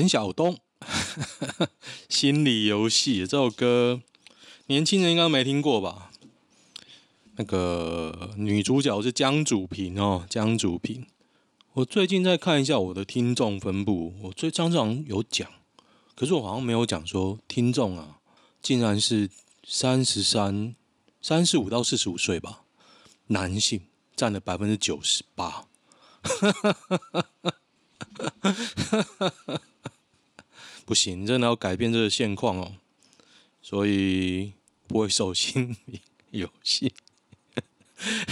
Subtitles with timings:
[0.00, 0.56] 陈晓东，
[2.08, 4.00] 心理游戏这首歌，
[4.68, 6.10] 年轻人应该没听过吧？
[7.36, 11.06] 那个女主角是江祖平哦，江祖平。
[11.74, 15.46] 我最近在看一下我的听众分布，我最上次好像有讲，
[16.14, 18.20] 可是我好像没有讲说听众啊，
[18.62, 19.28] 竟然是
[19.64, 20.74] 三十三、
[21.20, 22.62] 三十五到四十五岁吧，
[23.26, 23.82] 男性
[24.16, 25.66] 占了百分之九十八。
[30.90, 32.72] 不行，真的要改变这个现况哦，
[33.62, 34.54] 所以
[34.88, 35.76] 不会手心
[36.32, 36.92] 游戏，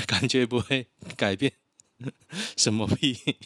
[0.09, 1.53] 感觉不会改变。
[2.59, 3.17] 什么屁？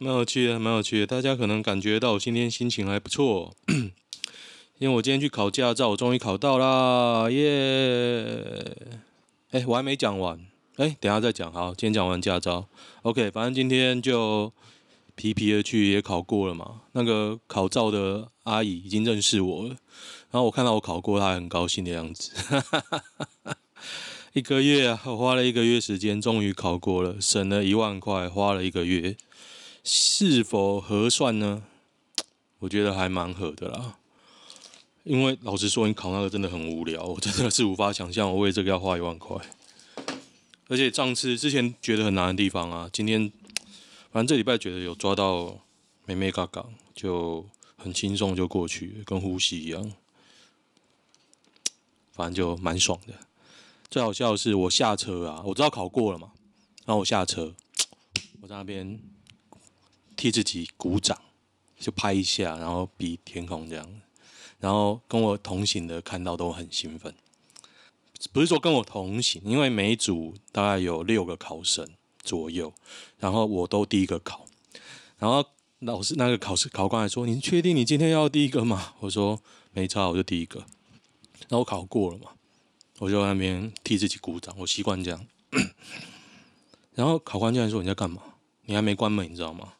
[0.00, 1.06] 蛮有趣的，蛮有趣的。
[1.06, 3.54] 大家可能感觉到我今天心情还不错，
[4.78, 8.76] 因为我今天去考驾照，我终于考到啦，耶！
[9.52, 10.44] 哎，我还没讲完，
[10.74, 11.52] 哎，等下再讲。
[11.52, 12.66] 好，今天讲完驾照
[13.02, 13.30] ，OK。
[13.30, 14.52] 反正今天就
[15.14, 16.82] 皮皮的去也考过了嘛。
[16.92, 19.68] 那个考照的阿姨已经认识我了，
[20.30, 22.32] 然后我看到我考过，她很高兴的样子。
[24.32, 29.16] 一个月啊，我花了一个月时间，终于考过了，省了一万块，花了一个月，
[29.84, 31.64] 是否合算呢？
[32.60, 33.98] 我觉得还蛮合的啦。
[35.04, 39.36] 因为老实说，你考那个真的很无聊，我真的是无法想象我为这个要花一万块。
[40.68, 43.30] 而且上次之前觉得很难的地方啊，今天
[44.12, 45.58] 反正这礼拜觉得有抓到
[46.04, 49.92] 美眉角角，就很轻松就过去，跟呼吸一样，
[52.12, 53.14] 反正就蛮爽的。
[53.90, 56.32] 最好笑的是，我下车啊，我知道考过了嘛，
[56.84, 57.54] 然后我下车，
[58.42, 59.00] 我在那边
[60.14, 61.18] 替自己鼓掌，
[61.78, 64.00] 就拍一下，然后比天空这样，
[64.60, 67.14] 然后跟我同行的看到都很兴奋，
[68.30, 71.88] 不是说跟我同行，因为每一组大概有六个考生
[72.22, 72.72] 左右，
[73.18, 74.46] 然后我都第一个考，
[75.18, 75.44] 然后
[75.80, 79.40] 老师那个考试考官还说：“你确定你今天要第一个吗？”我说
[79.74, 80.60] ：“没差，我就第一个。”
[81.48, 82.30] 然后我考过了嘛。
[82.98, 85.26] 我就那边替自己鼓掌，我习惯这样。
[86.94, 88.22] 然后考官竟然说：“你在干嘛？
[88.66, 89.72] 你还没关门，你知道吗？”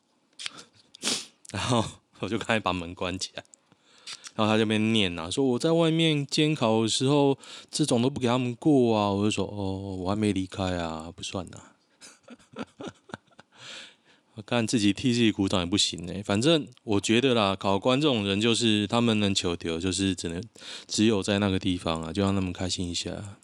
[1.52, 1.84] 然后
[2.19, 3.44] 我就开始把门关起来。
[4.34, 7.38] 然后他这边念呐，说：“我在外面监考的时候，
[7.70, 11.62] 这种都不给他们过啊。”我就说：“哦，我还没离开啊，不算呐。”
[14.46, 16.14] 看自己替自己鼓掌也不行呢。
[16.24, 20.43] 反正我觉得啦，考官这种人就是他们能求丢，就是只能
[20.87, 23.37] 只有在那个地方啊，就让他们开心一下。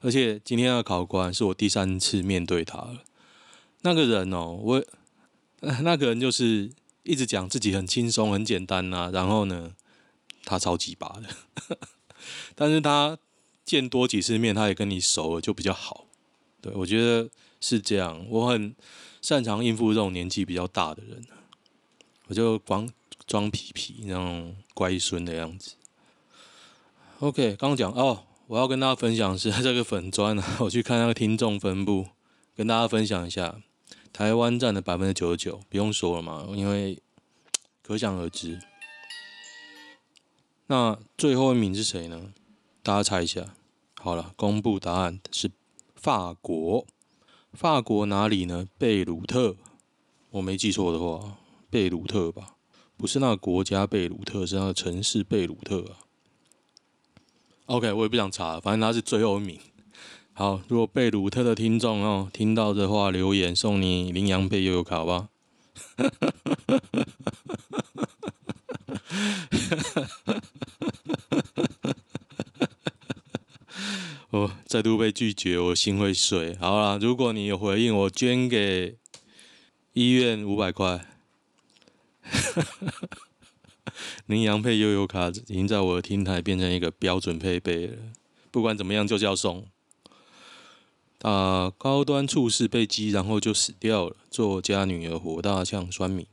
[0.00, 3.02] 而且今天的考官是我第三次面对他了。
[3.82, 4.84] 那个人哦，我
[5.82, 6.70] 那个人就是
[7.02, 9.72] 一直讲自己很轻松、很简单呐，然后呢，
[10.44, 11.76] 他超级拔的。
[12.54, 13.18] 但是他
[13.64, 16.06] 见多几次面，他也跟你熟了，就比较好。
[16.60, 17.28] 对，我觉得
[17.68, 18.74] 是这样，我很。
[19.22, 21.26] 擅长应付这种年纪比较大的人，
[22.28, 22.88] 我就光
[23.26, 25.72] 装皮皮那种乖孙的样子。
[27.18, 32.06] OK，刚讲哦，我要跟大家分享是这个粉砖啊，我去看那个听众分布，
[32.54, 33.60] 跟大家分享一下，
[34.12, 37.02] 台湾占的百分之九十九，不用说了嘛，因为
[37.82, 38.60] 可想而知。
[40.68, 42.32] 那最后一名是谁呢？
[42.84, 43.56] 大家猜一下。
[44.00, 45.50] 好了，公布答案是
[45.96, 46.86] 法国。
[47.56, 48.68] 法国哪里呢？
[48.76, 49.56] 贝鲁特，
[50.30, 51.38] 我没记错的话，
[51.70, 52.56] 贝鲁特吧，
[52.98, 55.96] 不是那个国家贝鲁特，是那个城市贝鲁特啊。
[57.64, 59.58] OK，我也不想查，反正他是最后一名。
[60.34, 65.30] 好，如果贝鲁特的听众哦听到的话，留言送你羚羊贝悠游卡吧。
[74.36, 76.54] 我再度被拒绝，我心会碎。
[76.56, 78.98] 好啦，如果你有回应，我捐给
[79.94, 81.06] 医院五百块。
[84.26, 87.96] 羚羊配悠悠卡已经在我的听台变成一个标准配备了，
[88.50, 89.66] 不管怎么样就是要送。
[91.22, 94.16] 啊，高端处事被击，然后就死掉了。
[94.30, 96.28] 作家女儿火大像酸米。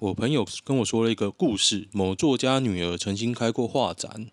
[0.00, 4.28] 我朋友跟我说了一个故事：某作家女儿曾经开过画展，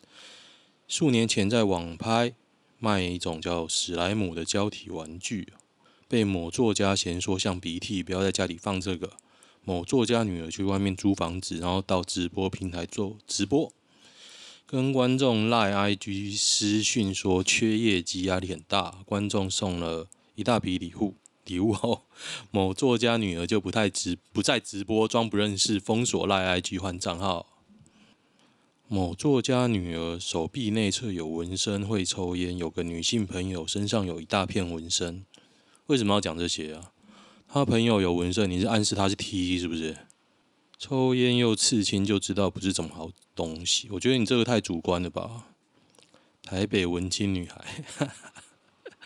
[0.88, 2.34] 数年前在网拍。
[2.84, 5.54] 卖一种叫史莱姆的胶体玩具，
[6.08, 9.14] 被某作家嫌说像鼻涕，不要在家里放这个。
[9.64, 13.72] 某作家女儿去外面租房子，然后到直播平台做直播，
[14.66, 19.04] 跟观众赖 IG 私讯说缺业绩，压力很大。
[19.06, 21.14] 观众送了一大笔礼物，
[21.46, 22.06] 礼物后，
[22.50, 27.51] 某作家女儿就不太直，不再直播，装不认识，封锁赖 IG 换账号。
[28.94, 32.58] 某作家女儿手臂内侧有纹身，会抽烟。
[32.58, 35.24] 有个女性朋友身上有一大片纹身。
[35.86, 36.92] 为什么要讲这些啊？
[37.48, 39.96] 他朋友有纹身，你是暗示他是 T 是不是？
[40.78, 45.46] 抽烟又刺青就知道不是什么好东西，我觉得你这个太主观了吧？
[46.44, 48.10] 台北文青女孩，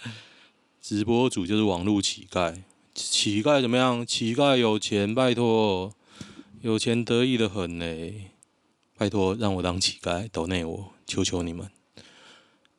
[0.81, 2.63] 直播主就是网络乞丐，
[2.95, 4.03] 乞丐怎么样？
[4.03, 5.93] 乞丐有钱，拜托，
[6.61, 7.85] 有钱得意的很呢。
[8.97, 11.69] 拜托让我当乞丐，抖内我，求求你们。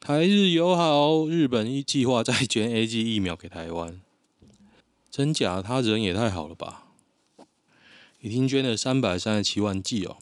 [0.00, 4.00] 台日友好，日本一计划再捐 A G 疫苗给台湾，
[5.10, 5.60] 真假？
[5.60, 6.84] 他人也太好了吧？
[8.20, 10.16] 已经捐了三百三十七万剂哦，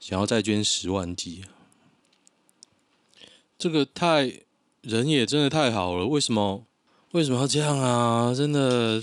[0.00, 1.44] 想要再捐十万剂，
[3.56, 4.40] 这个太
[4.80, 6.06] 人也真的太好了。
[6.06, 6.64] 为什么
[7.12, 8.34] 为什么要这样啊？
[8.34, 9.02] 真的，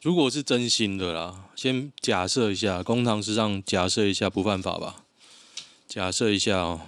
[0.00, 5.04] 如果是真心的啦，先假设一下，公堂之上假设一下不犯法吧？
[5.88, 6.80] 假设一下哦，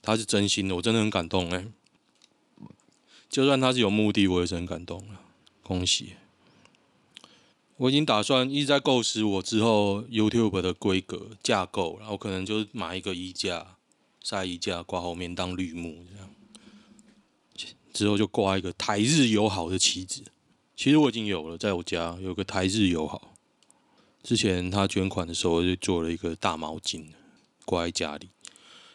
[0.00, 1.66] 他是真心的，我真的很感动哎。
[3.28, 5.20] 就算他是有目的，我也是很感动了，
[5.62, 6.14] 恭喜。
[7.76, 13.76] 我已经打算一直在构思我之后 YouTube 的规格架构，然后可能就是买一个衣架，
[14.22, 16.30] 晒衣架挂后面当绿幕这样，
[17.92, 20.22] 之后就挂一个台日友好的旗子。
[20.76, 23.34] 其实我已经有了，在我家有个台日友好。
[24.22, 27.06] 之前他捐款的时候，就做了一个大毛巾
[27.64, 28.30] 挂在家里。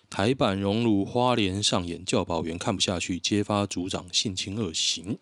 [0.10, 5.20] 台版熔炉花莲上演教保员看不下去，揭发组长性侵恶行。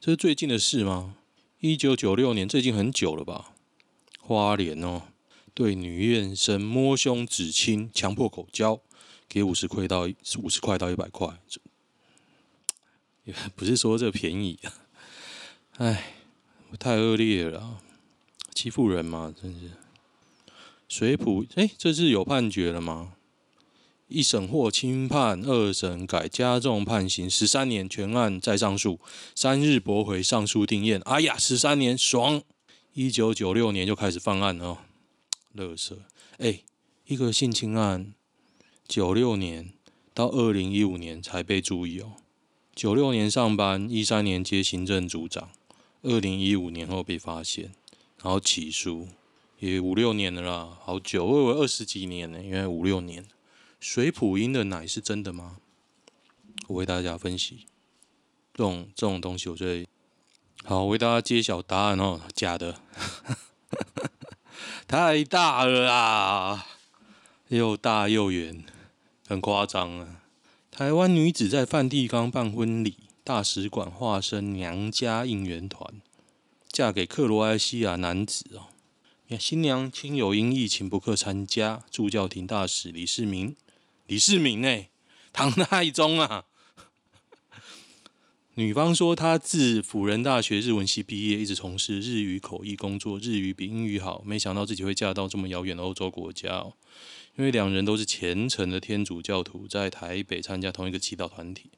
[0.00, 1.16] 这是最近的事吗？
[1.58, 3.52] 一九九六年，最近很久了吧？
[4.20, 5.02] 花莲哦，
[5.52, 8.80] 对女院生摸胸、指亲、强迫口交，
[9.28, 10.08] 给五十块到
[10.38, 11.40] 五十块到一百块，
[13.24, 14.58] 也不是说这便宜！
[15.80, 16.12] 哎，
[16.78, 17.80] 太恶劣了，
[18.52, 19.70] 欺负人嘛，真是。
[20.86, 23.14] 水普，哎，这是有判决了吗？
[24.06, 29.00] 一审获轻判，二审改加重判刑十三年，全案再上诉，
[29.34, 31.00] 三日驳回上诉定谳。
[31.04, 32.42] 哎呀，十三年爽！
[32.92, 34.76] 一九九六年就开始犯案哦，
[35.54, 36.00] 乐色。
[36.36, 36.60] 哎，
[37.06, 38.12] 一个性侵案，
[38.86, 39.72] 九六年
[40.12, 42.16] 到二零一五年才被注意哦。
[42.74, 45.48] 九六年上班，一三年接行政组长，
[46.02, 47.72] 二零一五年后被发现，
[48.22, 49.08] 然后起诉，
[49.58, 53.24] 也五六年了啦，好久，我以为二十几年呢，原来五六年。
[53.78, 55.56] 水普音的奶是真的吗？
[56.68, 57.66] 我为大家分析，
[58.54, 59.86] 这种这种东西，我最
[60.64, 62.80] 好，为大家揭晓答案哦，假的，
[64.86, 66.66] 太大了啦，
[67.48, 68.62] 又大又圆，
[69.26, 70.22] 很夸张啊！
[70.70, 72.96] 台湾女子在梵蒂冈办婚礼，
[73.30, 76.02] 大使馆化身娘家应援团，
[76.66, 78.66] 嫁给克罗埃西亚男子哦。
[79.38, 83.54] 新娘亲友因疫情不客参加，助教廷大使李世民。
[84.08, 84.86] 李世民呢？
[85.32, 86.46] 唐太宗啊！
[88.54, 94.24] 女方说她自辅仁大学日文系毕业，一直从事日语口译工作，日语比英语好。
[94.26, 96.72] 没想到自己会嫁到这么遥远的欧洲国家哦。
[97.36, 101.70] 因为两人都是虔诚的天主教徒，在台北参加同一个祈祷团体。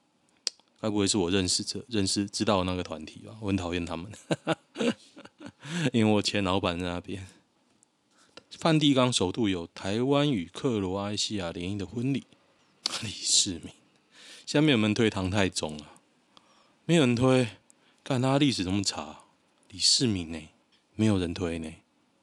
[0.83, 3.37] 该不会是我认识者、认识知道那个团体吧？
[3.41, 4.11] 我很讨厌他们，
[5.95, 7.25] 因为我前老板在那边。
[8.51, 12.25] 梵蒂冈首度有台湾与克罗埃西亚联姻的婚礼。
[13.01, 13.73] 李世民，
[14.45, 15.95] 下面有没有推唐太宗啊？
[16.85, 17.47] 没有人推，
[18.03, 19.21] 看他历史这么差。
[19.69, 20.49] 李世民呢？
[20.97, 21.73] 没有人推呢。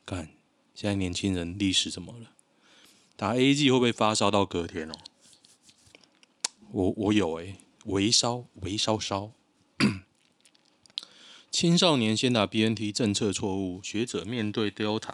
[0.06, 0.30] 看
[0.76, 2.32] 现在年轻人历史怎么了？
[3.16, 4.94] 打 A G 会不会发烧到隔天哦？
[6.72, 7.56] 我我有诶，
[7.86, 9.32] 微烧微烧烧。
[11.52, 15.14] 青少年先打 BNT 政策错误，学者面对 Delta。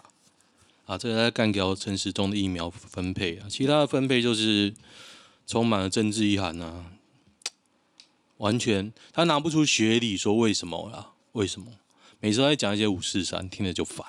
[0.84, 4.72] 啊，这个在干掉陈时中的疫苗分配啊，其他的分配就是
[5.46, 6.92] 充满了政治意涵啊，
[8.38, 11.14] 完全他拿不出学理说为什么啦？
[11.32, 11.72] 为什么？
[12.20, 14.06] 每次在讲一些五四三，听着就烦。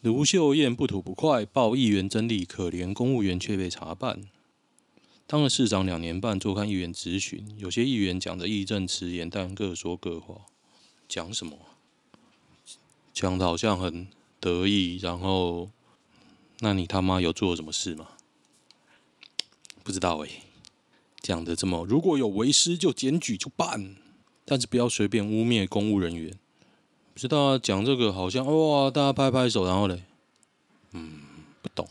[0.00, 4.22] 卢秀燕不吐不快，报议员真理，可怜公务员却被查办。
[5.32, 10.42] 当了市长两年半，做看议员质询，有些议员讲的义正辞严，但各说各话。
[11.08, 11.56] 讲什么？
[13.14, 14.08] 讲的好像很。
[14.38, 15.70] 得意，然后，
[16.58, 18.08] 那你他妈有做什么事吗？
[19.82, 20.42] 不知道哎、欸，
[21.22, 23.96] 讲的这么，如果有为师就检举就办，
[24.44, 26.38] 但是不要随便污蔑公务人员。
[27.14, 30.02] 不知道啊，讲这个好像哇，大家拍拍手，然后嘞，
[30.90, 31.22] 嗯，
[31.62, 31.88] 不懂。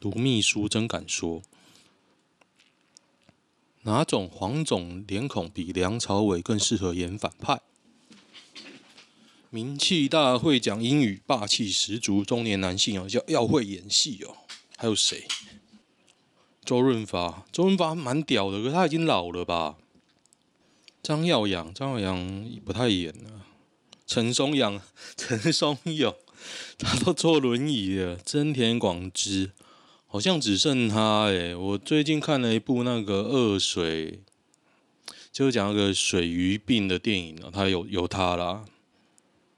[0.00, 1.42] 读秘书真敢说，
[3.84, 7.60] 哪种黄种脸孔比梁朝伟更适合演反派？
[9.50, 14.38] 名气大，会讲英语，霸气十足，中年男性哦，叫要会演戏哦。
[14.76, 15.26] 还有谁？
[16.64, 19.76] 周润发，周润发蛮屌的，可是他已经老了吧？
[21.02, 23.44] 张耀扬，张耀扬不太演了。
[24.06, 24.80] 陈松勇，
[25.14, 26.14] 陈松勇，
[26.78, 28.16] 他都坐轮椅了。
[28.16, 29.52] 真田广之
[30.14, 31.56] 好像只剩他哎。
[31.56, 34.20] 我最近看了一部那个恶水，
[35.32, 38.64] 就是讲那个水鱼病的电影啊，他有有他啦。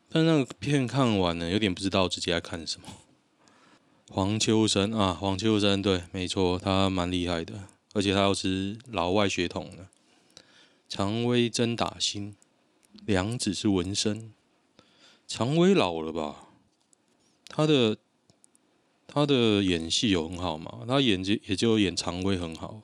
[0.08, 2.88] 但那个片看完了，有点不知道自己在看什么。
[4.08, 9.88] 黄秋生啊，黄秋生对，没错，他蛮厉害的，而且他又是老外血统的。
[10.88, 12.34] 常威真打星，
[13.04, 14.32] 良子是文生。
[15.28, 16.48] 常威老了吧？
[17.46, 17.98] 他的
[19.16, 20.80] 他的演戏有很好吗？
[20.86, 22.82] 他演技也就演常规很好。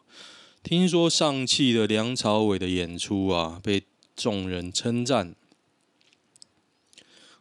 [0.62, 3.82] 听说上汽的梁朝伟的演出啊，被
[4.16, 5.34] 众人称赞。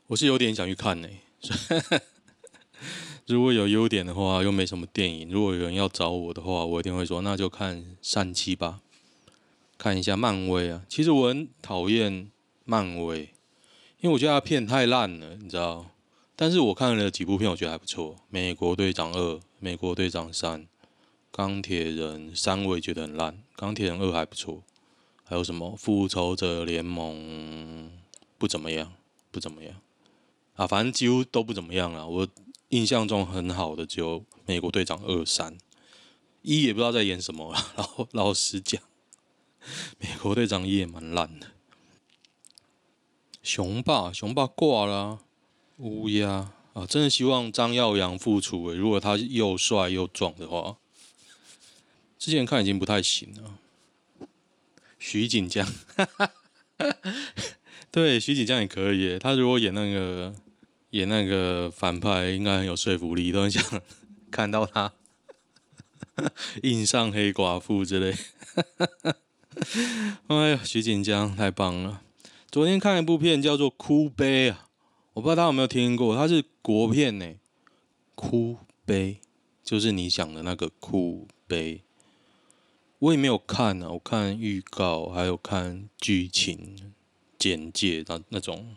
[0.08, 1.08] 我是有点想去看呢、
[3.28, 5.30] 如果有优点的话，又没什么电影。
[5.30, 8.82] 如果有人要找我的话，我一定会说，那就看上汽吧。
[9.78, 12.30] 看一下漫威啊，其实我很讨厌
[12.66, 13.30] 漫威，
[14.02, 15.91] 因为我觉得他片太烂了，你知道。
[16.42, 20.62] 但是我看了几部片，我觉得还不错，《美国队长二》《美国队长三》
[21.32, 24.64] 《钢铁人三》我也觉得很烂，《钢铁人二》还不错。
[25.24, 27.16] 还有什么《复仇者联盟》
[28.40, 28.92] 不怎么样，
[29.30, 29.76] 不怎么样
[30.56, 32.08] 啊，反正几乎都不怎么样啊。
[32.08, 32.28] 我
[32.70, 35.56] 印象中很好的只有《美国队长二》三，
[36.42, 37.74] 一也不知道在演什么了。
[37.76, 38.82] 然后老实讲。
[40.00, 41.52] 美国队长一也蛮烂的。
[43.44, 45.20] 雄霸，雄霸挂了，
[45.82, 48.76] 乌鸦啊，真的希望张耀扬复出诶。
[48.76, 50.78] 如果他又帅又壮的话，
[52.20, 53.58] 之前看已经不太行了。
[55.00, 55.68] 徐锦江，
[57.90, 59.18] 对，徐锦江也可以。
[59.18, 60.34] 他如果演那个
[60.92, 63.82] 演那个反派，应该很有说服力，都很想
[64.30, 64.94] 看到他
[66.62, 68.16] 印上黑寡妇之类。
[70.28, 72.04] 哎呀，徐锦江太棒了！
[72.52, 74.68] 昨天看一部片叫做《哭悲》啊，
[75.14, 77.34] 我不知道大家有没有听过，它是国片呢。
[78.16, 79.20] 哭悲
[79.64, 81.82] 就是你想的那个哭悲，
[83.00, 86.94] 我也没有看呢、啊，我看预告还有看剧情
[87.40, 88.76] 简介那那种，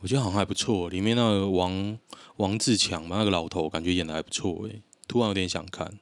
[0.00, 0.88] 我觉得好像还不错。
[0.90, 1.96] 里面那个王
[2.36, 5.98] 王自强嘛，那个老头感觉演的还不错哎，突然有点想看。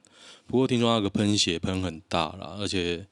[0.47, 3.05] 不过听说那个喷血喷很大啦，而且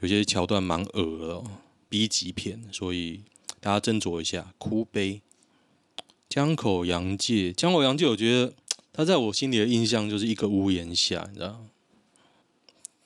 [0.00, 1.42] 有些桥段蛮恶的
[1.88, 3.22] ，B 级片，所以
[3.60, 4.52] 大家斟酌一下。
[4.58, 5.20] 哭悲，
[6.28, 8.52] 江口洋介，江口洋介，我觉得
[8.92, 11.64] 他在我心里的印象就是一个屋檐下，你知道，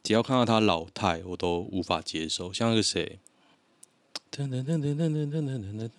[0.02, 2.52] 只要看到他老态，我都无法接受。
[2.52, 3.18] 像那个谁，
[4.30, 5.90] 噔噔噔噔噔噔噔噔噔，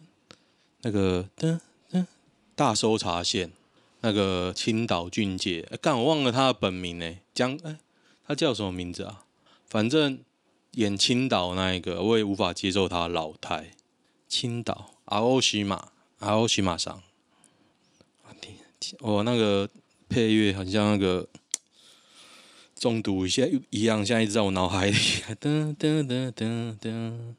[0.82, 1.60] 那个噔
[1.92, 2.06] 噔
[2.56, 3.52] 大搜查线。
[4.06, 7.78] 那个青岛俊介，哎，干我忘了他的本名呢，江，哎，
[8.28, 9.24] 他叫什么名字啊？
[9.70, 10.20] 反正
[10.72, 13.72] 演青岛那一个，我也无法接受他老态。
[14.34, 17.04] 青岛，阿欧西马，阿欧西马上，
[19.00, 19.70] 我那个
[20.10, 21.30] 配乐很像那个
[22.74, 24.98] 中毒一下一样，现在一直在我脑海里。
[25.40, 27.36] 噔噔噔噔噔，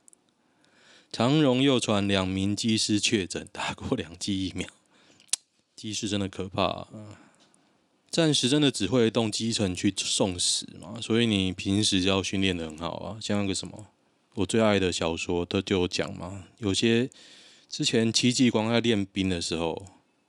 [1.10, 4.68] 长荣又传两名机师确诊，打过两剂疫苗。
[5.74, 6.88] 机师真的可怕啊，
[8.08, 13.18] 暂时真的只会动机程去送死嘛，所以你平时就要训练得很好啊。
[13.20, 13.88] 像那个什么，
[14.34, 16.44] 我最爱的小说，他就有讲嘛。
[16.58, 17.08] 有些
[17.68, 19.86] 之前戚继光在练兵的时候，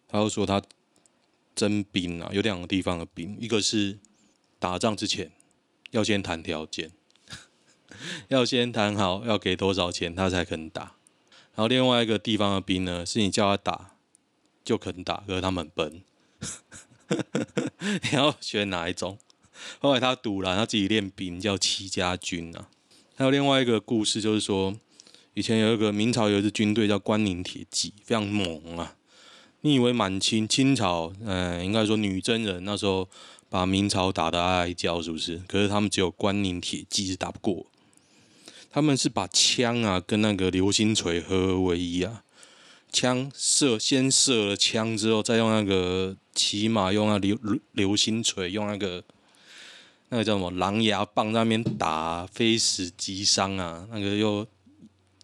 [0.07, 0.61] 他就说他
[1.55, 3.99] 征兵啊，有两个地方的兵，一个是
[4.59, 5.31] 打仗之前
[5.91, 6.91] 要先谈条件，
[8.29, 10.95] 要先谈好要给多少钱他才肯打，
[11.55, 13.91] 然后另外一个地方的兵呢，是你叫他打。
[14.65, 16.01] 就肯打，可是他们很笨。
[18.01, 19.19] 你要选哪一种？
[19.77, 22.67] 后来他赌了，他自己练兵，叫戚家军啊。
[23.17, 24.75] 还有另外一个故事，就是说，
[25.35, 28.95] 以前有一个明朝有一支军队叫关宁铁骑，非常猛啊。
[29.61, 33.07] 你以为满清清朝，嗯，应该说女真人那时候
[33.49, 35.41] 把明朝打得哀哀叫，是不是？
[35.47, 37.65] 可是他们只有关宁铁骑是打不过，
[38.69, 42.23] 他们是把枪啊跟那个流星锤合而为一啊。
[42.91, 47.37] 枪射，先射了枪之后，再用那个骑马，用那流
[47.71, 49.03] 流星锤，用那个
[50.09, 53.87] 那个叫什么狼牙棒在那边打，非死即伤啊！
[53.91, 54.45] 那个又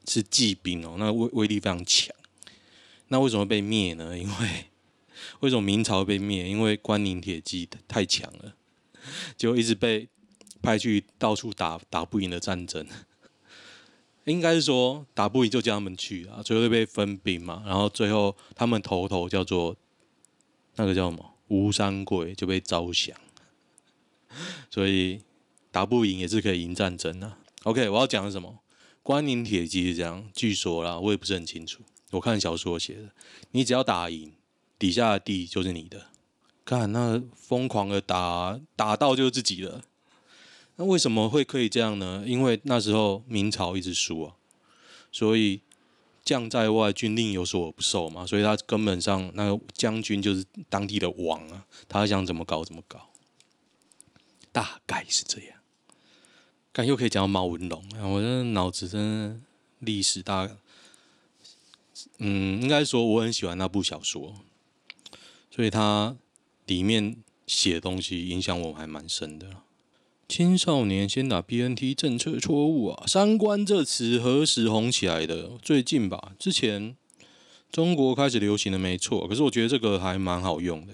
[0.07, 2.13] 是骑兵哦，那威威力非常强。
[3.09, 4.17] 那为什么被灭呢？
[4.19, 4.65] 因为
[5.41, 6.49] 为什么明朝被灭？
[6.49, 8.55] 因为关宁铁骑太强了，
[9.37, 10.07] 就一直被
[10.61, 12.87] 派去到处打打不赢的战争。
[14.25, 17.63] 应该是说打不赢就叫他们去啊，最后被分兵嘛。
[17.65, 19.75] 然后最后他们头头叫做
[20.75, 23.15] 那个叫什么吴三桂就被招降，
[24.69, 25.21] 所以
[25.71, 27.37] 打不赢也是可以赢战争啊。
[27.63, 28.59] OK，我要讲的什么？
[29.03, 31.81] 关宁铁骑是这样，据说啦，我也不是很清楚。
[32.11, 33.09] 我看小说写的，
[33.51, 34.33] 你只要打赢，
[34.77, 36.07] 底下的地就是你的。
[36.63, 39.81] 看那疯狂的打，打到就是自己的。
[40.75, 42.23] 那为什么会可以这样呢？
[42.25, 44.35] 因为那时候明朝一直输啊，
[45.11, 45.61] 所以
[46.23, 48.25] 将在外，军令有所不受嘛。
[48.25, 53.10] 所以他根本上那个将军就是当地的王啊，他想怎么搞怎么搞。
[54.51, 55.57] 大概是这样。
[56.73, 59.39] 看又可以讲到毛文龙，我的脑子真的
[59.79, 60.49] 历史大。
[62.17, 64.35] 嗯，应该说我很喜欢那部小说，
[65.49, 66.15] 所以它
[66.65, 69.57] 里面写的东西影响我还蛮深的。
[70.27, 73.03] 青少年先打 BNT 政策错误啊！
[73.05, 75.57] 三观这词何时红起来的？
[75.61, 76.95] 最近吧，之前
[77.69, 80.93] 中国开始流行的没错，可是我觉得这个还蛮好用的。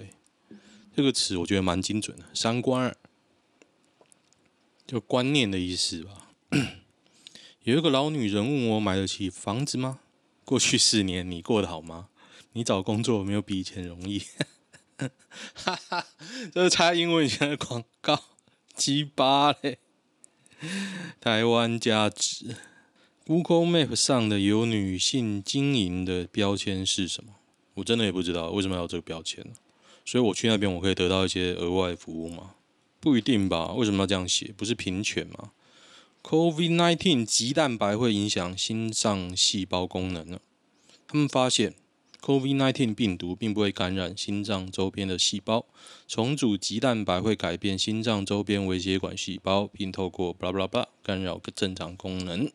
[0.96, 2.94] 这个词我觉得蛮精准的，三观
[4.88, 6.32] 就观念的意思吧。
[7.64, 10.00] 有一个老女人问我买得起房子吗？
[10.46, 12.08] 过去四年你过得好吗？
[12.54, 14.24] 你找工作没有比以前容易？
[15.54, 16.08] 哈哈，
[16.54, 18.24] 这是蔡英文以前的广告。
[18.74, 19.80] 鸡巴嘞！
[21.20, 22.56] 台湾价值
[23.26, 27.34] ，Google Map 上的有女性经营的标签是什么？
[27.76, 29.46] 我真的也不知道为什么要有这个标签。
[30.06, 32.56] 所以我去那边，我可以得到一些额外服务吗？
[33.00, 33.74] 不一定吧？
[33.74, 34.54] 为什么要这样写？
[34.58, 35.52] 不是平权吗
[36.24, 40.40] ？COVID-19 棘蛋白会影响心脏细胞功能呢？
[41.08, 41.74] 他们发现。
[42.20, 45.66] COVID-19 病毒并不会感染心脏周边的细胞，
[46.08, 52.52] 重组棘蛋白会改变心脏周边微血管细胞，并透过巴拉巴拉巴拉干扰正常功能，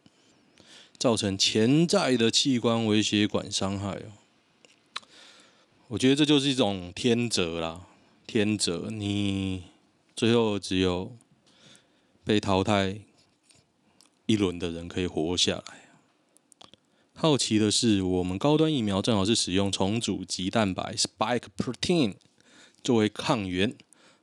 [0.98, 5.07] 造成潜在的器官微血管伤害哦。
[5.87, 7.87] 我觉得这就是一种天择啦，
[8.26, 9.62] 天择，你
[10.14, 11.16] 最后只有
[12.25, 13.01] 被淘汰
[14.27, 15.90] 一轮的人可以活下来。
[17.14, 22.14] 好奇的是，我们高端疫苗正好是使用重组棘蛋白 （spike protein）
[22.83, 23.75] 作为抗原，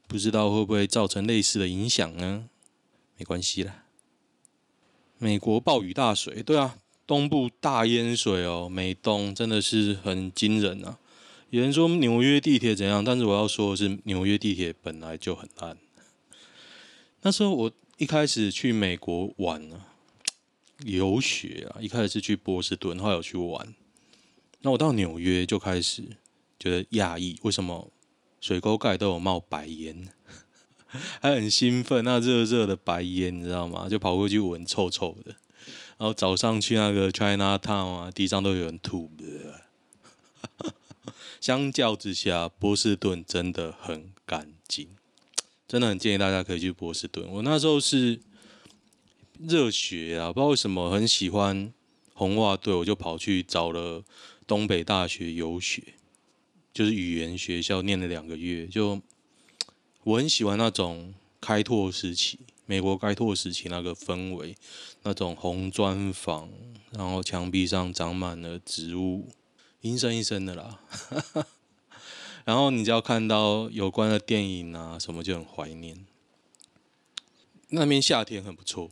[0.08, 2.50] 不知道会不会造成类似的影响呢？
[3.18, 3.86] 没关系啦。
[5.18, 10.98] 美国暴雨大水，对啊，东部大淹水哦，美东真的是很惊人啊。
[11.50, 15.78] 有人说纽约地铁怎样，但是我要说的是，纽约地铁本来就很烂。
[17.22, 19.88] 那时候我一开始去美国玩啊。
[20.86, 23.76] 游学啊，一开始是去波士顿，后来有去玩。
[24.62, 26.02] 那我到纽约就开始
[26.58, 27.92] 觉得讶异，为什么
[28.40, 30.08] 水沟盖都有冒白烟，
[31.20, 32.06] 还很兴奋。
[32.06, 33.90] 那热热的白烟，你知道吗？
[33.90, 35.36] 就跑过去闻，臭臭的。
[35.98, 39.12] 然后早上去那个 China Town 啊，地上都有人吐。
[41.40, 44.88] 相较之下，波士顿真的很干净，
[45.68, 47.28] 真的很建议大家可以去波士顿。
[47.30, 48.22] 我那时候是。
[49.42, 50.34] 热血啊！
[50.34, 51.72] 不知道为什么很喜欢
[52.14, 54.04] 红袜队，我就跑去找了
[54.46, 55.82] 东北大学游学，
[56.74, 58.68] 就是语言学校念了两个月。
[58.68, 59.02] 就
[60.04, 64.58] 我很喜欢那种开拓时期，美国开拓时期那个氛围，
[65.04, 66.50] 那种红砖房，
[66.92, 69.30] 然后墙壁上长满了植物，
[69.82, 70.80] 阴森阴森的啦。
[72.46, 76.06] 然后你只要看到有关的电影啊什么，就很怀念。
[77.70, 78.90] 那边夏天很不错。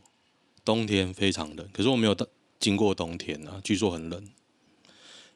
[0.64, 2.28] 冬天非常冷，可是我没有到
[2.60, 4.28] 经过冬天啊，据说很冷。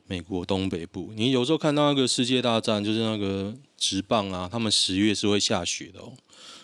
[0.05, 6.11] 美国东北部，你有时候看到那个世界大战，就是那个直棒啊，他们十月是会下雪的哦。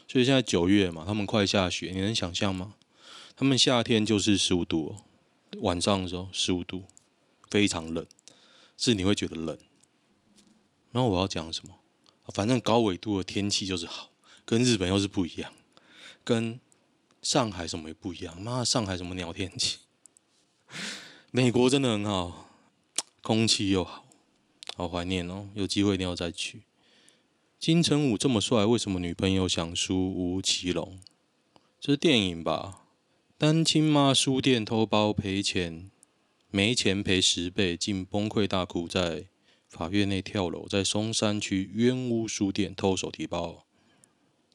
[0.05, 2.73] 所以现在九月嘛，他们快下雪，你能想象吗？
[3.37, 4.95] 他们夏天就是十五度哦，
[5.61, 6.83] 晚上的时候十五度，
[7.49, 8.05] 非常冷，
[8.77, 9.57] 是你会觉得冷。
[10.91, 11.75] 然后我要讲什么？
[12.33, 14.11] 反正高纬度的天气就是好，
[14.45, 15.51] 跟日本又是不一样，
[16.23, 16.59] 跟。
[17.19, 19.79] 上海什么也不一样，妈，上海什么鸟天气？
[21.31, 22.47] 美国真的很好，
[23.21, 24.05] 空气又好，
[24.77, 26.61] 好怀念哦，有机会一定要再去。
[27.59, 30.99] 金城武这么帅，为什么女朋友想输吴奇隆？
[31.81, 32.85] 这是电影吧？
[33.37, 35.89] 单亲妈书店偷包赔钱，
[36.49, 39.27] 没钱赔十倍，竟崩溃大哭，在
[39.67, 43.65] 法院内跳楼，在松山区冤屋书店偷手提包。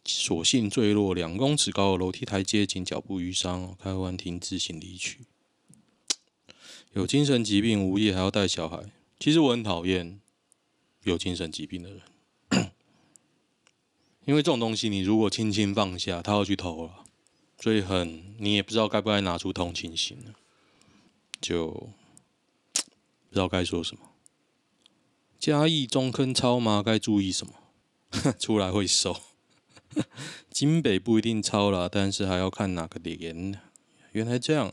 [0.05, 5.21] 所幸坠落两公尺高的楼梯台阶，仅脚部瘀伤，开完庭自行离去。
[6.95, 10.21] 有精神疾病无业还要带小孩，其实我很讨厌
[11.05, 12.03] 有精神疾病的人，
[14.27, 17.05] 因为这种东西你如果轻轻放下，他要去偷了，
[17.61, 20.19] 所以很你也不知道该不该拿出同情心，
[21.43, 21.69] 就
[23.29, 24.03] 不知道该说什么。
[25.39, 26.83] 嘉义中坑超吗？
[26.87, 27.53] 该注意什么？
[28.39, 29.21] 出来会瘦。
[30.49, 33.61] 金北不一定超啦，但是还要看哪个连。
[34.13, 34.73] 原来这样，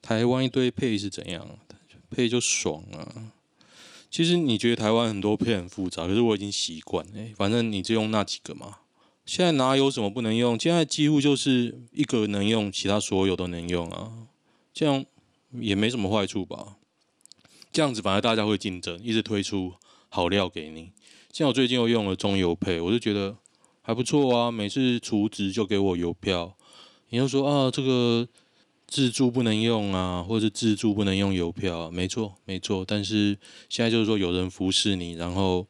[0.00, 1.58] 台湾一堆配是怎样？
[2.10, 3.32] 配就爽啊。
[4.10, 8.78] 其实你觉得台湾很多配很复杂，可是我已经习惯，哎，反正你就用那几个嘛。
[9.24, 10.58] 现在哪有什么不能用？
[10.58, 14.26] 现在几乎就是一个能用，其他所有都能用啊。
[14.74, 15.04] 这样
[15.60, 16.76] 也没什么坏处吧？
[17.72, 19.72] 这样子反而大家会竞争，一直推出
[20.08, 20.92] 好料给你。
[21.32, 23.36] 像我最近又用了中油配，我就觉得
[23.80, 24.50] 还不错啊。
[24.50, 26.56] 每次储值就给我邮票，
[27.08, 28.28] 你又说啊，这个
[28.86, 31.90] 自助不能用啊，或者是自助不能用邮票啊。
[31.90, 32.84] 没错，没错。
[32.86, 33.38] 但是
[33.68, 35.66] 现在就是说有人服侍你，然后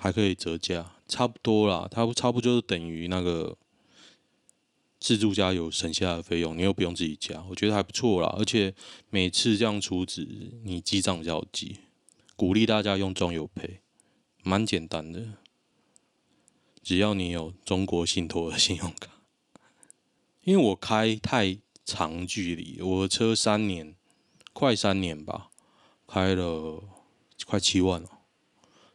[0.00, 1.86] 还可以折价，差不多啦。
[1.90, 3.56] 它不差不多就等于那个。
[5.00, 8.34] 自助加油省下的费用，你又不用自己加，我觉得还不错啦。
[8.38, 8.74] 而且
[9.10, 10.26] 每次这样储值，
[10.64, 11.76] 你记账比较好记。
[12.36, 13.80] 鼓励大家用中油配，
[14.42, 15.34] 蛮简单的。
[16.82, 19.10] 只要你有中国信托的 信用卡，
[20.44, 23.94] 因为我开太长距离，我车三年，
[24.52, 25.50] 快三年吧，
[26.06, 26.82] 开了
[27.44, 28.08] 快七万了，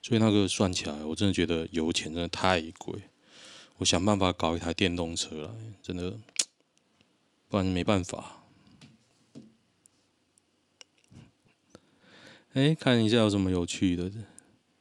[0.01, 3.03] 所以那个算起来，我真的觉得油钱真的太贵。
[3.84, 5.50] 我想办法搞一台电动车来，
[5.82, 6.17] 真的，
[7.50, 8.46] 不然没办法。
[12.54, 14.10] 哎，看一下有什么有趣的。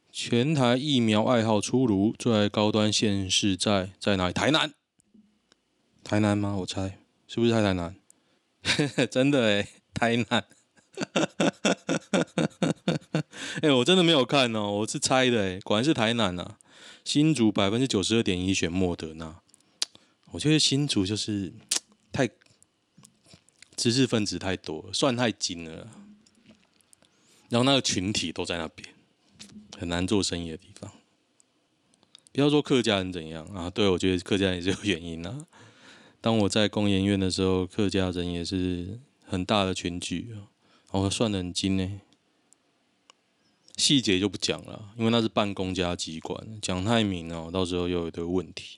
[0.09, 4.31] 全台疫苗爱好出炉，最爱高端县市在在哪？
[4.31, 4.73] 台南？
[6.01, 6.55] 台南吗？
[6.59, 7.97] 我猜是不是在台南？
[9.11, 10.45] 真的哎，台南。
[13.61, 16.57] 哎，我真的没有看哦，我是猜的哎，果然是台南啊。
[17.03, 19.41] 新竹百分之九十二点一选莫德纳，
[20.31, 21.51] 我觉得新竹就是
[22.13, 22.29] 太
[23.75, 25.89] 知识分子太多，算太精了。
[27.49, 28.87] 然后那个群体都在那边，
[29.77, 30.89] 很难做生意的地方。
[32.31, 35.45] 不要说客家人怎样啊，对，我觉得客家人也是有原因啊。
[36.21, 40.47] 当我在工研院的时候，客家人也是很大的群聚啊，
[40.93, 42.01] 我算得很精呢。
[43.75, 48.77] 细节就不讲了，因为那是办公家机关，讲太明哦，到时候又有一堆问题。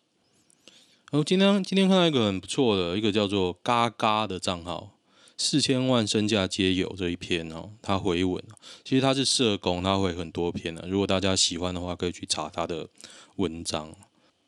[1.12, 4.98] 然后今天今天看到一个很不错的，一个叫做“嘎嘎”的账号，
[5.38, 8.44] 四千万身价皆有这一篇哦，他回文，
[8.84, 10.88] 其实他是社工，他会很多篇的。
[10.88, 12.90] 如果大家喜欢的话，可以去查他的
[13.36, 13.94] 文章。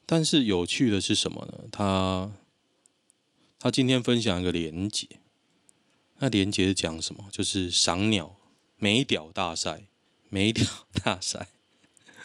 [0.05, 1.65] 但是有趣的是什么呢？
[1.69, 2.31] 他
[3.59, 5.07] 他今天分享一个连结，
[6.19, 7.25] 那连结是讲什么？
[7.31, 8.35] 就是赏鸟
[8.77, 9.83] 美屌大赛。
[10.29, 11.47] 美屌大赛，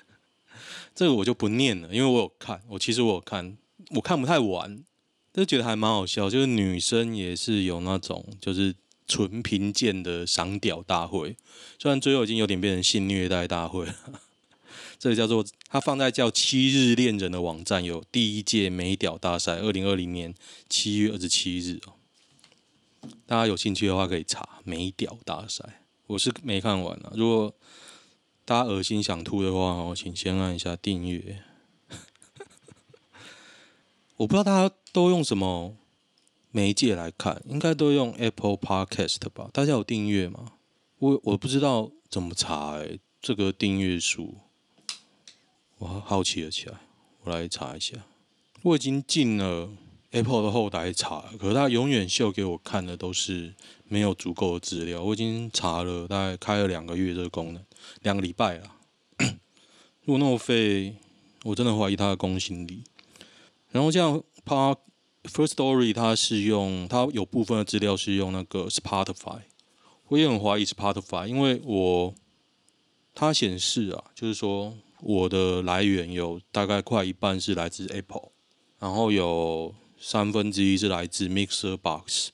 [0.92, 3.56] 这个我就不念了，因为我有看，我其实我有看，
[3.90, 4.82] 我看不太完，
[5.32, 6.28] 就觉得还蛮好笑。
[6.28, 8.74] 就是女生也是有那种，就是
[9.06, 11.36] 纯贫贱的赏屌大会，
[11.78, 13.94] 虽然最后已经有点变成性虐待大会了。
[14.98, 20.34] 这个叫做它放在叫七日恋人的网站，有第一届美屌大赛，二零二零年
[20.68, 21.94] 七月二十七日哦。
[23.26, 27.12] 大家有兴趣的话可以查美屌大赛，我是没看完啊。
[27.14, 27.54] 如果
[28.44, 31.42] 大家恶心想吐的话哦，请先按一下订阅。
[34.18, 35.76] 我不知道大家都用什么
[36.50, 39.50] 媒介来看，应该都用 Apple Podcast 吧？
[39.52, 40.52] 大家有订阅吗？
[40.98, 44.36] 我我不知道怎么查哎，这个订阅数，
[45.78, 46.78] 我好奇了起来，
[47.24, 47.96] 我来查一下。
[48.62, 49.70] 我已经进了
[50.12, 53.54] Apple 的后台查，可是它永远秀给我看的都是
[53.88, 55.02] 没有足够的资料。
[55.02, 57.64] 我已经查了，大概开了两个月这个功能。
[58.02, 58.72] 两个礼拜了，
[60.04, 60.94] 如果那么费，
[61.44, 62.84] 我真的怀疑它的公信力。
[63.70, 64.76] 然后这样，它
[65.24, 69.40] First Story，它是用，它有部分的资料是用那个 Spotify，
[70.08, 72.14] 我也很怀疑 Spotify，因为我
[73.14, 78.30] 它显示啊，就是说我的来源有大概快一半是来自 Apple，
[78.78, 82.30] 然后有三分之一是来自 Mixer Box。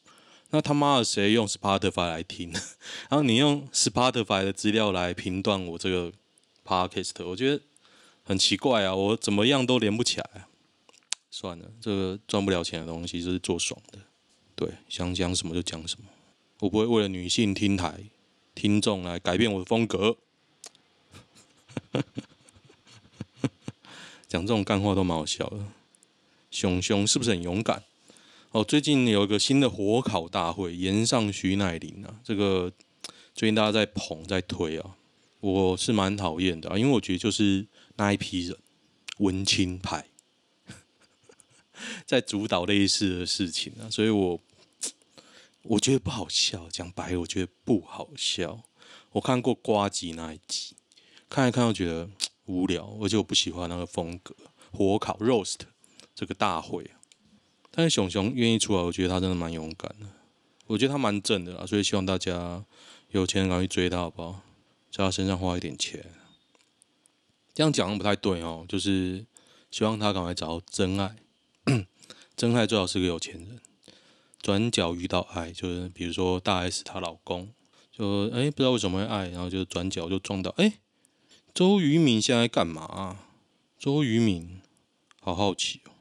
[0.51, 2.51] 那他妈的谁用 Spotify 来听？
[3.11, 6.11] 然后你用 Spotify 的资料来评断我这个
[6.65, 7.63] Podcast，我觉得
[8.25, 8.95] 很奇怪啊！
[8.95, 10.47] 我怎么样都连不起来。
[11.31, 13.99] 算了，这个赚不了钱的东西就是做爽的。
[14.57, 16.07] 对，想讲什么就讲什么，
[16.61, 18.05] 我不会为了女性听台
[18.55, 20.17] 听众来改变我的风格。
[24.27, 25.59] 讲这种干话都蛮好笑的。
[26.51, 27.83] 熊熊是不是很勇敢？
[28.51, 32.73] 哦，最近有一个新的火烤大会，炎上徐乃麟啊，这个
[33.35, 34.97] 最近大家在捧在推啊，
[35.41, 38.57] 我是蛮讨厌的啊，因为我觉得就是那一批人
[39.19, 40.07] 文青派
[42.07, 44.41] 在主导类似的事情啊，所以我
[45.65, 48.63] 我觉得不好笑，讲白，我觉得不好笑。
[49.13, 50.75] 我看过瓜吉那一集，
[51.29, 52.09] 看一看又觉得
[52.47, 54.35] 无聊，而且我不喜欢那个风格，
[54.73, 55.59] 火烤 roast
[56.19, 56.91] 这个大会。
[57.71, 60.07] 但是熊熊愿意出来，我觉得他真的蛮勇敢的。
[60.67, 62.65] 我觉得他蛮正的啦，所以希望大家
[63.13, 64.41] 有钱赶快追他好不好？
[64.91, 66.05] 在他身上花一点钱。
[67.55, 69.25] 这样讲不太对哦，就是
[69.71, 71.15] 希望他赶快找到真爱。
[72.35, 73.61] 真爱最好是个有钱人。
[74.43, 77.53] 转角遇到爱，就是比如说大 S 她老公，
[77.93, 80.81] 就哎、不知道为什么会爱，然后就转角就撞到哎、
[81.55, 83.27] 周渝民现在干嘛、啊？
[83.79, 84.61] 周渝民，
[85.21, 85.93] 好好奇哦。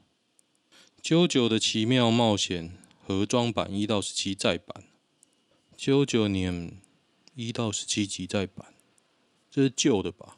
[1.08, 4.84] JoJo 的奇妙冒险盒装版一到十七再版
[5.78, 6.82] ，JoJo 年
[7.34, 8.74] 一到十七集再版，
[9.50, 10.36] 这是旧的吧？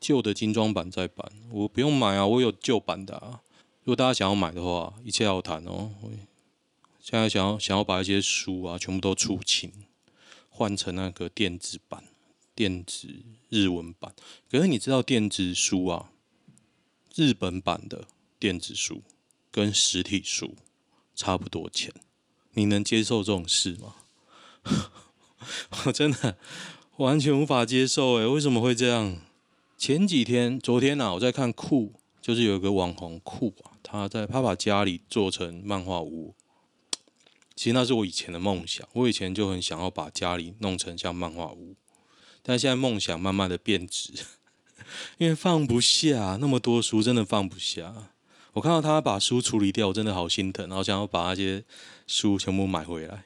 [0.00, 3.42] 旧的精装版再版，我不用买啊，我有旧版的啊。
[3.84, 5.92] 如果大家想要买的话，一切好谈哦。
[6.98, 9.70] 现在想要想要把一些书啊全部都出清，
[10.48, 12.02] 换成那个电子版、
[12.56, 13.08] 电子
[13.50, 14.12] 日文版。
[14.50, 16.10] 可是你知道电子书啊，
[17.14, 18.08] 日本版的
[18.40, 19.02] 电子书
[19.50, 20.56] 跟实体书
[21.14, 21.92] 差不多钱，
[22.52, 23.94] 你能接受这种事吗？
[25.86, 26.36] 我真的
[26.96, 29.20] 完全无法接受诶，为什么会这样？
[29.76, 36.34] 前几天、昨天啊，我在看酷，就是有一个网红酷啊，他在他把家里做成漫画屋。
[37.54, 41.76] 其实那是我以前的梦想，我以前就很想要把家里弄成像漫画屋，
[42.42, 44.12] 但现在梦想慢慢的变质，
[45.18, 48.10] 因为放不下那么多书，真的放不下。
[48.58, 51.64] 我看到他把书处理掉，我真的好心疼，然后想要把那些
[52.08, 53.24] 书全部买回来。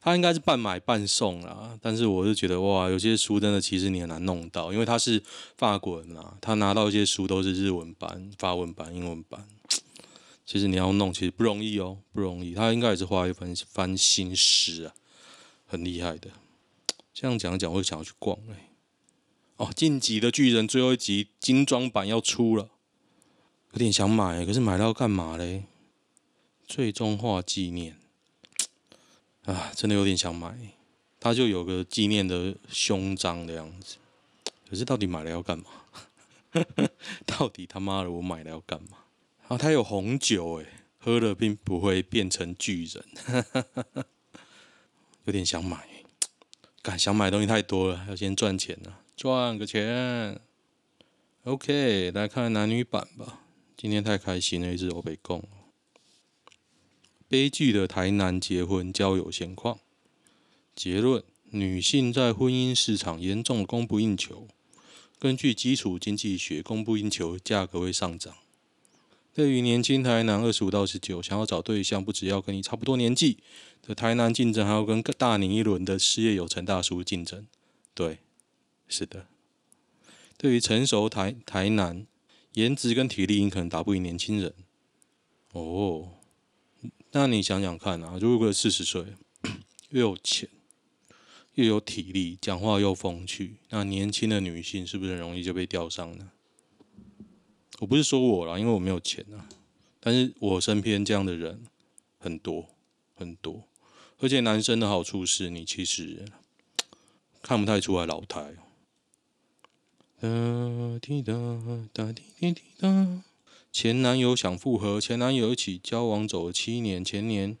[0.00, 5.20] 他应该是半买半送啦，但是我是觉得哇，有些书真的其实你很难弄到，因为他是
[5.56, 9.48] 法国人啊，他拿到一些书都是日文版、法文版、英文版。
[10.46, 12.54] 其实你要弄，其实不容易哦，不容易。
[12.54, 14.94] 他应该也是花一番番心思啊，
[15.66, 16.30] 很厉害的。
[17.12, 18.70] 这样讲讲，我就想要去逛哎、欸。
[19.56, 22.70] 哦，进击的巨人最后一集精装版要出了，
[23.78, 25.62] 有点想买，可是买到要干嘛嘞？
[26.66, 27.96] 最终化纪念
[29.44, 30.52] 啊，真的有点想买。
[31.20, 33.98] 他就有个纪念的胸章的样子，
[34.68, 35.66] 可是到底买了要干嘛？
[37.24, 38.98] 到底他妈的我买了要干嘛？
[39.46, 40.66] 啊，它有红酒诶，
[40.98, 43.04] 喝了并不会变成巨人，
[45.22, 45.88] 有点想买，
[46.82, 50.40] 敢想买东西太多了，要先赚钱了，赚个钱。
[51.44, 53.42] OK，来看男女版吧。
[53.80, 55.40] 今天太开心了，一直我被供。
[57.28, 59.78] 悲剧的台南结婚交友现况。
[60.74, 64.48] 结论：女性在婚姻市场严重供不应求。
[65.20, 68.34] 根据基础经济学，供不应求，价格会上涨。
[69.32, 73.38] 对于年轻台男二十五到十九，想要找对象，不只要跟你差不多年纪
[73.86, 77.46] 的台南竞争，还要跟大你一轮的事业有成大叔竞争。
[77.94, 78.18] 对，
[78.88, 79.28] 是的。
[80.36, 82.04] 对于成熟台台男，
[82.58, 84.52] 颜值跟体力，你可能打不赢年轻人。
[85.52, 86.10] 哦，
[87.12, 89.04] 那你想想看啊，如果四十岁，
[89.90, 90.48] 又有钱，
[91.54, 96.32] 又有体力，讲话又风趣，那年轻的女性是不是很容易就被钓上呢？
[97.78, 99.48] 我不是说我啦，因为我没有钱啊。
[100.00, 101.62] 但是我身边这样的人
[102.18, 102.68] 很多
[103.14, 103.68] 很多，
[104.18, 106.24] 而且男生的好处是你其实
[107.40, 108.56] 看不太出来老态。
[110.20, 111.32] 哒滴哒
[111.92, 113.22] 哒滴滴滴哒，
[113.70, 117.56] 前男友想复合，前男友一起交往走了七年，前年。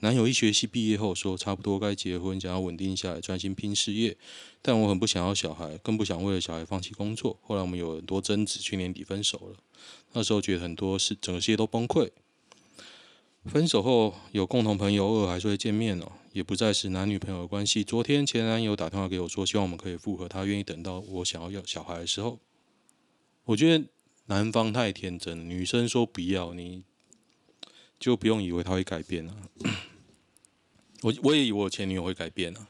[0.00, 4.16] 男友一学期毕业后说差不多该结婚，想要稳定下来，专心拼事业。
[4.60, 7.38] 但我很不想要小孩，更不想为了小孩放弃工作。
[7.40, 9.56] 后来我们有很多争执，去年底分手了。
[10.14, 12.10] 那时候觉得很多事，整个世界都崩溃。
[13.44, 17.82] 分手后有共同朋友，偶尔还是会见面哦，也不再是男女朋友的关系。
[17.82, 22.38] 昨天前男友打电话给我说，希望我们可以复合，他愿意等到我想要要小孩的时候。
[23.44, 23.84] 我觉得
[24.26, 26.84] 男方太天真，女生说不要，你
[27.98, 29.36] 就不用以为他会改变了。
[31.02, 32.68] 我我也以为我前女友会改变啊，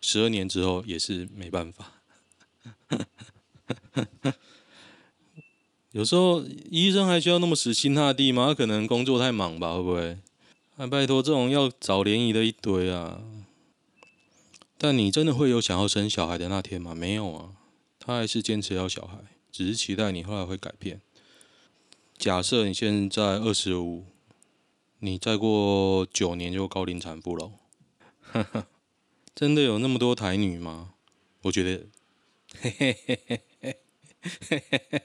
[0.00, 1.92] 十二年之后也是没办法。
[5.92, 8.48] 有时候医生还需要那么死心塌地吗？
[8.48, 10.18] 他可能工作太忙吧，会不会？
[10.76, 13.22] 还拜托这种要找联谊的一堆啊。
[14.76, 16.94] 但你真的会有想要生小孩的那天吗？
[16.94, 17.50] 没有啊，
[17.98, 19.18] 他还是坚持要小孩，
[19.50, 21.00] 只是期待你后来会改变。
[22.18, 24.06] 假设你现在二十五。
[25.04, 27.50] 你再过九年就高龄产妇了，
[28.20, 28.68] 哈哈，
[29.34, 30.94] 真的有那么多台女吗？
[31.40, 31.86] 我觉得，
[32.60, 33.82] 嘿嘿嘿嘿嘿
[34.20, 35.02] 嘿嘿嘿嘿，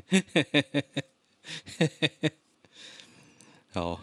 [3.72, 4.00] 好，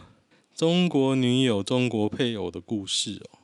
[0.56, 3.40] 中国女友、中国配偶的故事哦。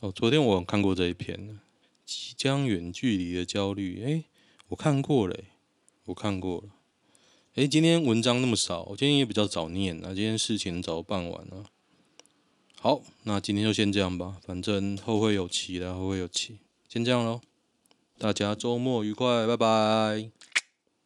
[0.00, 1.60] 哦，昨天我看过这一篇，
[2.04, 4.02] 即将远距离的焦虑。
[4.04, 4.24] 哎，
[4.68, 5.38] 我看过了，
[6.06, 6.68] 我看过了。
[7.54, 11.64] 诶，今天文章那么少，我今天也比较早念，那今天事情早办完了。
[12.80, 16.58] 好，那今天就先这样吧，反正后会有期的，后会有期。
[16.88, 17.40] 先这样喽，
[18.18, 20.41] 大家周末愉快，拜拜。